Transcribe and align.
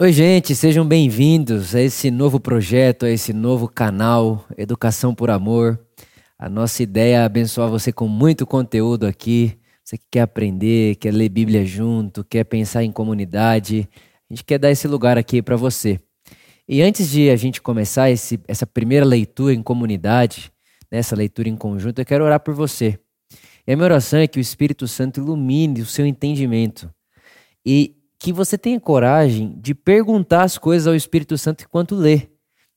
Oi, 0.00 0.10
gente, 0.10 0.54
sejam 0.54 0.88
bem-vindos 0.88 1.74
a 1.74 1.80
esse 1.80 2.10
novo 2.10 2.40
projeto, 2.40 3.04
a 3.04 3.10
esse 3.10 3.32
novo 3.32 3.68
canal 3.68 4.44
Educação 4.56 5.14
por 5.14 5.30
Amor. 5.30 5.78
A 6.38 6.48
nossa 6.48 6.82
ideia 6.82 7.18
é 7.18 7.22
abençoar 7.22 7.68
você 7.68 7.92
com 7.92 8.08
muito 8.08 8.46
conteúdo 8.46 9.06
aqui. 9.06 9.56
Você 9.84 9.98
que 9.98 10.04
quer 10.10 10.22
aprender, 10.22 10.96
quer 10.96 11.12
ler 11.12 11.28
Bíblia 11.28 11.64
junto, 11.64 12.24
quer 12.24 12.42
pensar 12.44 12.82
em 12.82 12.90
comunidade, 12.90 13.86
a 14.28 14.34
gente 14.34 14.42
quer 14.44 14.58
dar 14.58 14.70
esse 14.70 14.88
lugar 14.88 15.18
aqui 15.18 15.42
para 15.42 15.56
você. 15.56 16.00
E 16.66 16.80
antes 16.80 17.10
de 17.10 17.28
a 17.28 17.36
gente 17.36 17.60
começar 17.60 18.10
esse, 18.10 18.40
essa 18.48 18.66
primeira 18.66 19.04
leitura 19.04 19.52
em 19.52 19.62
comunidade, 19.62 20.50
né, 20.90 20.98
essa 20.98 21.14
leitura 21.14 21.50
em 21.50 21.56
conjunto, 21.56 22.00
eu 22.00 22.06
quero 22.06 22.24
orar 22.24 22.40
por 22.40 22.54
você. 22.54 22.98
E 23.66 23.72
a 23.72 23.76
minha 23.76 23.84
oração 23.84 24.18
é 24.18 24.26
que 24.26 24.38
o 24.38 24.40
Espírito 24.40 24.88
Santo 24.88 25.20
ilumine 25.20 25.82
o 25.82 25.86
seu 25.86 26.06
entendimento 26.06 26.90
e 27.64 28.01
que 28.22 28.32
você 28.32 28.56
tenha 28.56 28.78
coragem 28.78 29.52
de 29.60 29.74
perguntar 29.74 30.44
as 30.44 30.56
coisas 30.56 30.86
ao 30.86 30.94
Espírito 30.94 31.36
Santo 31.36 31.64
enquanto 31.64 31.96
lê. 31.96 32.28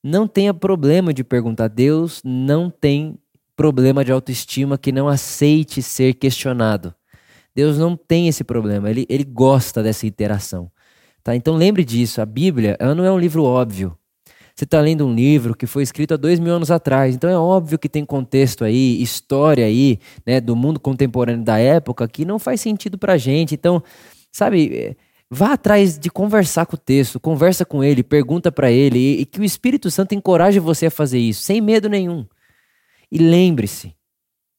Não 0.03 0.27
tenha 0.27 0.55
problema 0.55 1.13
de 1.13 1.23
perguntar. 1.23 1.67
Deus 1.67 2.19
não 2.25 2.67
tem 2.67 3.19
problema 3.55 4.03
de 4.03 4.11
autoestima 4.11 4.75
que 4.75 4.91
não 4.91 5.07
aceite 5.07 5.83
ser 5.83 6.15
questionado. 6.15 6.95
Deus 7.55 7.77
não 7.77 7.95
tem 7.95 8.27
esse 8.27 8.43
problema, 8.43 8.89
ele, 8.89 9.05
ele 9.07 9.23
gosta 9.23 9.81
dessa 9.81 10.05
interação. 10.07 10.69
Tá? 11.23 11.35
Então 11.35 11.55
lembre 11.55 11.85
disso, 11.85 12.21
a 12.21 12.25
Bíblia 12.25 12.75
ela 12.79 12.95
não 12.95 13.05
é 13.05 13.11
um 13.11 13.19
livro 13.19 13.43
óbvio. 13.43 13.95
Você 14.53 14.63
está 14.63 14.81
lendo 14.81 15.05
um 15.05 15.13
livro 15.13 15.55
que 15.55 15.67
foi 15.67 15.83
escrito 15.83 16.15
há 16.15 16.17
dois 16.17 16.39
mil 16.39 16.53
anos 16.53 16.71
atrás, 16.71 17.13
então 17.13 17.29
é 17.29 17.37
óbvio 17.37 17.77
que 17.77 17.87
tem 17.87 18.03
contexto 18.03 18.63
aí, 18.63 19.01
história 19.01 19.65
aí, 19.65 19.99
né, 20.25 20.41
do 20.41 20.55
mundo 20.55 20.79
contemporâneo 20.79 21.43
da 21.45 21.59
época 21.59 22.07
que 22.07 22.25
não 22.25 22.39
faz 22.39 22.61
sentido 22.61 22.97
para 22.97 23.15
gente. 23.17 23.53
Então, 23.53 23.81
sabe, 24.31 24.97
vá 25.29 25.53
atrás 25.53 25.97
de 25.97 26.09
conversar 26.09 26.65
com 26.65 26.75
o 26.75 26.79
texto, 26.79 27.19
conversa 27.19 27.65
com 27.65 27.83
ele, 27.83 28.03
pergunta 28.03 28.51
para 28.51 28.71
ele 28.71 28.99
e, 28.99 29.21
e 29.21 29.25
que 29.25 29.39
o 29.39 29.43
Espírito 29.43 29.89
Santo 29.89 30.13
encoraje 30.13 30.59
você 30.59 30.87
a 30.87 30.91
fazer 30.91 31.19
isso, 31.19 31.43
sem 31.43 31.61
medo 31.61 31.89
nenhum. 31.89 32.25
E 33.11 33.17
lembre-se, 33.17 33.95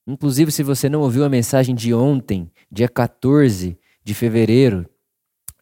inclusive 0.06 0.50
se 0.50 0.62
você 0.62 0.88
não 0.88 1.00
ouviu 1.00 1.24
a 1.24 1.28
mensagem 1.28 1.74
de 1.74 1.92
ontem, 1.92 2.50
dia 2.70 2.88
14 2.88 3.78
de 4.04 4.14
fevereiro 4.14 4.88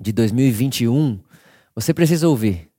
de 0.01 0.13
2021, 0.13 1.21
você 1.75 1.95
precisa 1.95 2.29
ouvir. 2.29 2.71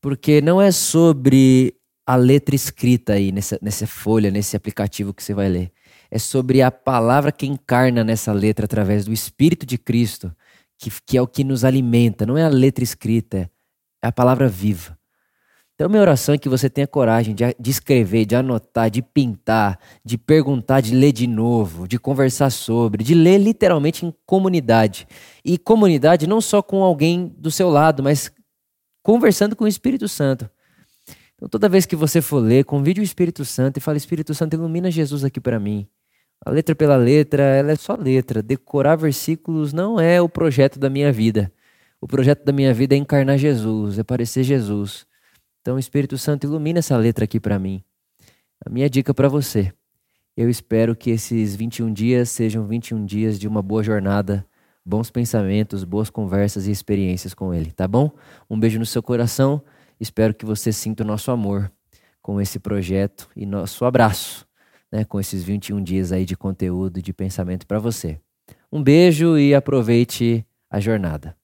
Porque 0.00 0.40
não 0.40 0.60
é 0.60 0.72
sobre 0.72 1.74
a 2.06 2.16
letra 2.16 2.54
escrita 2.54 3.14
aí 3.14 3.30
nessa, 3.30 3.58
nessa 3.62 3.86
folha, 3.86 4.30
nesse 4.30 4.56
aplicativo 4.56 5.14
que 5.14 5.22
você 5.22 5.34
vai 5.34 5.48
ler. 5.48 5.72
É 6.10 6.18
sobre 6.18 6.60
a 6.60 6.70
palavra 6.70 7.32
que 7.32 7.46
encarna 7.46 8.02
nessa 8.04 8.32
letra 8.32 8.64
através 8.64 9.04
do 9.04 9.12
Espírito 9.12 9.64
de 9.64 9.78
Cristo, 9.78 10.34
que, 10.82 10.90
que 11.06 11.16
é 11.16 11.22
o 11.22 11.28
que 11.28 11.44
nos 11.44 11.64
alimenta. 11.64 12.26
Não 12.26 12.36
é 12.36 12.44
a 12.44 12.48
letra 12.48 12.82
escrita, 12.82 13.48
é 14.02 14.08
a 14.08 14.12
palavra 14.12 14.48
viva. 14.48 14.98
Então, 15.74 15.88
minha 15.88 16.02
oração 16.02 16.34
é 16.34 16.38
que 16.38 16.48
você 16.48 16.68
tenha 16.68 16.86
coragem 16.86 17.34
de, 17.34 17.44
de 17.58 17.70
escrever, 17.70 18.24
de 18.24 18.36
anotar, 18.36 18.90
de 18.90 19.00
pintar, 19.00 19.78
de 20.04 20.18
perguntar, 20.18 20.80
de 20.80 20.94
ler 20.94 21.12
de 21.12 21.26
novo, 21.26 21.88
de 21.88 21.98
conversar 21.98 22.50
sobre, 22.50 23.02
de 23.02 23.14
ler 23.14 23.38
literalmente 23.38 24.04
em 24.04 24.12
comunidade. 24.26 25.06
E 25.44 25.56
comunidade 25.56 26.26
não 26.26 26.40
só 26.40 26.62
com 26.62 26.82
alguém 26.82 27.32
do 27.38 27.50
seu 27.50 27.70
lado, 27.70 28.02
mas 28.02 28.30
conversando 29.02 29.56
com 29.56 29.64
o 29.64 29.68
Espírito 29.68 30.08
Santo. 30.08 30.50
Então, 31.34 31.48
toda 31.48 31.68
vez 31.68 31.86
que 31.86 31.96
você 31.96 32.20
for 32.20 32.38
ler, 32.38 32.64
convide 32.64 33.00
o 33.00 33.04
Espírito 33.04 33.44
Santo 33.44 33.78
e 33.78 33.80
fale: 33.80 33.98
Espírito 33.98 34.34
Santo, 34.34 34.54
ilumina 34.54 34.90
Jesus 34.90 35.24
aqui 35.24 35.40
para 35.40 35.58
mim. 35.58 35.88
A 36.44 36.50
letra 36.50 36.74
pela 36.74 36.96
letra, 36.96 37.42
ela 37.42 37.72
é 37.72 37.76
só 37.76 37.94
letra. 37.94 38.42
Decorar 38.42 38.96
versículos 38.96 39.72
não 39.72 40.00
é 40.00 40.20
o 40.20 40.28
projeto 40.28 40.78
da 40.78 40.90
minha 40.90 41.12
vida. 41.12 41.52
O 42.00 42.08
projeto 42.08 42.44
da 42.44 42.52
minha 42.52 42.74
vida 42.74 42.96
é 42.96 42.98
encarnar 42.98 43.38
Jesus, 43.38 43.98
é 43.98 44.02
parecer 44.02 44.42
Jesus. 44.42 45.06
Então, 45.60 45.78
Espírito 45.78 46.18
Santo, 46.18 46.44
ilumina 46.44 46.80
essa 46.80 46.96
letra 46.96 47.24
aqui 47.24 47.38
para 47.38 47.60
mim. 47.60 47.84
A 48.66 48.68
minha 48.68 48.90
dica 48.90 49.14
para 49.14 49.28
você. 49.28 49.72
Eu 50.36 50.50
espero 50.50 50.96
que 50.96 51.10
esses 51.10 51.54
21 51.54 51.92
dias 51.92 52.30
sejam 52.30 52.66
21 52.66 53.04
dias 53.04 53.38
de 53.38 53.46
uma 53.46 53.62
boa 53.62 53.84
jornada, 53.84 54.44
bons 54.84 55.10
pensamentos, 55.10 55.84
boas 55.84 56.10
conversas 56.10 56.66
e 56.66 56.72
experiências 56.72 57.34
com 57.34 57.54
Ele, 57.54 57.70
tá 57.70 57.86
bom? 57.86 58.10
Um 58.50 58.58
beijo 58.58 58.80
no 58.80 58.86
seu 58.86 59.02
coração. 59.02 59.62
Espero 60.00 60.34
que 60.34 60.44
você 60.44 60.72
sinta 60.72 61.04
o 61.04 61.06
nosso 61.06 61.30
amor 61.30 61.70
com 62.20 62.40
esse 62.40 62.58
projeto 62.58 63.28
e 63.36 63.46
nosso 63.46 63.84
abraço, 63.84 64.44
né, 64.92 65.04
com 65.04 65.18
esses 65.18 65.42
21 65.42 65.82
dias 65.82 66.12
aí 66.12 66.24
de 66.24 66.36
conteúdo 66.36 66.98
e 66.98 67.02
de 67.02 67.12
pensamento 67.12 67.66
para 67.66 67.78
você. 67.78 68.20
Um 68.70 68.82
beijo 68.82 69.38
e 69.38 69.54
aproveite 69.54 70.46
a 70.70 70.78
jornada. 70.78 71.34